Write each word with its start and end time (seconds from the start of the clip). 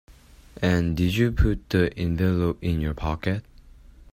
And 0.63 0.97
did 0.97 1.15
you 1.15 1.31
put 1.31 1.69
the 1.69 1.93
envelope 1.95 2.57
in 2.63 2.81
your 2.81 2.95
pocket? 2.95 3.45